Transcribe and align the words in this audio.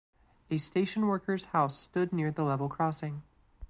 A 0.49 0.57
station 0.57 1.05
workers 1.05 1.45
house 1.45 1.77
stood 1.77 2.11
near 2.11 2.31
the 2.31 2.41
level 2.43 2.67
crossing. 2.67 3.21